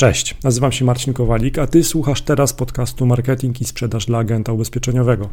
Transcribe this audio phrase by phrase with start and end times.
[0.00, 4.52] Cześć, nazywam się Marcin Kowalik, a ty słuchasz teraz podcastu Marketing i Sprzedaż dla Agenta
[4.52, 5.28] Ubezpieczeniowego.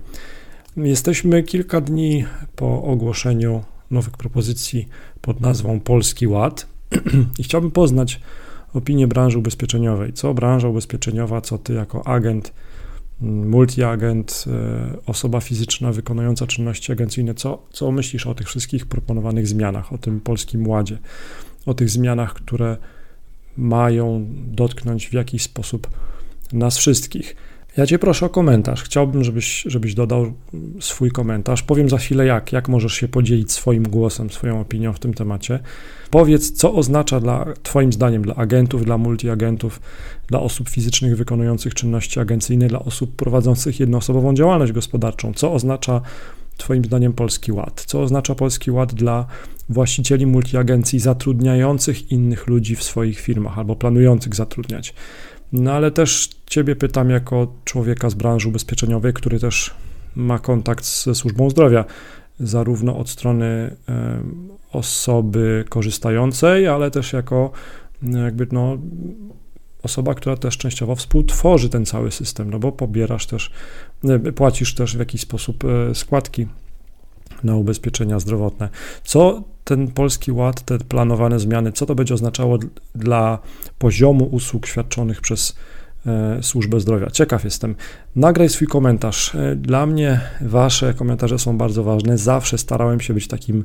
[0.78, 4.88] Jesteśmy kilka dni po ogłoszeniu nowych propozycji
[5.22, 6.68] pod nazwą Polski Ład
[7.40, 8.22] i chciałbym poznać
[8.74, 10.14] opinię branży ubezpieczeniowej.
[10.14, 12.54] Co branża ubezpieczeniowa, co ty jako agent,
[13.22, 19.94] multiagent, e, osoba fizyczna wykonująca czynności agencyjne, co, co myślisz o tych wszystkich proponowanych zmianach,
[19.94, 20.98] o tym Polskim Ładzie,
[21.66, 22.78] o tych zmianach, które
[23.58, 25.88] mają dotknąć w jakiś sposób
[26.54, 27.36] nas wszystkich.
[27.78, 28.84] Ja Cię proszę o komentarz.
[28.84, 30.34] Chciałbym, żebyś, żebyś dodał
[30.80, 31.64] swój komentarz.
[31.64, 35.60] Powiem za chwilę jak, jak możesz się podzielić swoim głosem, swoją opinią w tym temacie.
[36.12, 39.82] Powiedz, co oznacza dla, Twoim zdaniem dla agentów, dla multiagentów,
[40.28, 45.34] dla osób fizycznych wykonujących czynności agencyjne, dla osób prowadzących jednoosobową działalność gospodarczą.
[45.34, 46.02] Co oznacza
[46.58, 47.84] Twoim zdaniem Polski Ład?
[47.88, 49.26] Co oznacza Polski Ład dla
[49.70, 54.94] właścicieli multiagencji zatrudniających innych ludzi w swoich firmach albo planujących zatrudniać?
[55.52, 59.76] No ale też Ciebie pytam jako człowieka z branży ubezpieczeniowej, który też
[60.16, 61.86] ma kontakt ze służbą zdrowia,
[62.40, 63.76] zarówno od strony
[64.72, 67.52] osoby korzystającej, ale też jako
[68.02, 68.78] jakby no
[69.88, 73.52] osoba, która też częściowo współtworzy ten cały system, no bo pobierasz też,
[74.04, 76.48] e, płacisz też w jakiś sposób e, składki
[77.44, 78.70] na ubezpieczenia zdrowotne.
[79.04, 82.58] Co ten polski ład, te planowane zmiany, co to będzie oznaczało
[82.96, 83.40] dla
[83.80, 85.56] poziomu usług świadczonych przez
[86.42, 87.10] służbę zdrowia.
[87.12, 87.76] Ciekaw jestem.
[88.16, 89.38] Nagraj swój komentarz.
[89.56, 92.18] Dla mnie wasze komentarze są bardzo ważne.
[92.18, 93.64] Zawsze starałem się być takim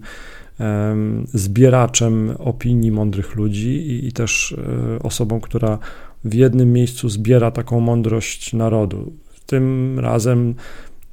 [1.35, 4.57] zbieraczem opinii mądrych ludzi i, i też
[5.03, 5.79] osobą, która
[6.25, 9.13] w jednym miejscu zbiera taką mądrość narodu.
[9.47, 10.55] Tym razem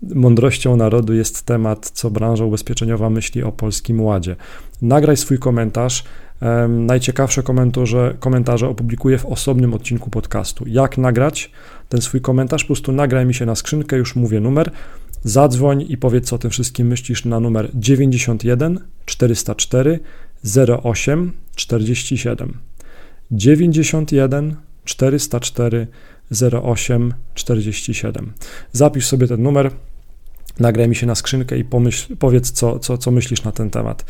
[0.01, 4.35] mądrością narodu jest temat, co branża ubezpieczeniowa myśli o Polskim Ładzie.
[4.81, 6.03] Nagraj swój komentarz.
[6.69, 10.65] Najciekawsze komentarze, komentarze opublikuję w osobnym odcinku podcastu.
[10.67, 11.51] Jak nagrać
[11.89, 12.63] ten swój komentarz?
[12.63, 14.71] Po prostu nagraj mi się na skrzynkę, już mówię numer.
[15.23, 19.99] Zadzwoń i powiedz, co o tym wszystkim myślisz na numer 91 404
[20.83, 22.57] 08 47.
[23.31, 24.55] 91
[24.85, 25.87] 404
[26.63, 28.33] 08 47.
[28.71, 29.71] Zapisz sobie ten numer,
[30.59, 34.05] nagraj mi się na skrzynkę i pomyśl, powiedz, co, co, co myślisz na ten temat.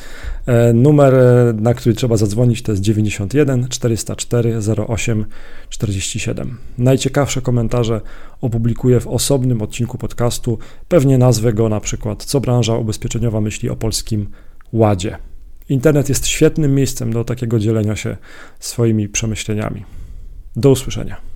[0.45, 5.25] E, numer, e, na który trzeba zadzwonić, to jest 91 404 08
[5.69, 6.57] 47.
[6.77, 8.01] Najciekawsze komentarze
[8.41, 10.59] opublikuję w osobnym odcinku podcastu.
[10.87, 14.29] Pewnie nazwę go na przykład Co branża ubezpieczeniowa myśli o polskim
[14.73, 15.17] ładzie.
[15.69, 18.17] Internet jest świetnym miejscem do takiego dzielenia się
[18.59, 19.85] swoimi przemyśleniami.
[20.55, 21.28] Do usłyszenia.